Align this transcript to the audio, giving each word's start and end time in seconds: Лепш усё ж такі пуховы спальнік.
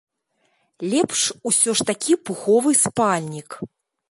Лепш 0.93 1.21
усё 1.49 1.77
ж 1.81 1.87
такі 1.93 2.13
пуховы 2.31 2.71
спальнік. 2.85 3.49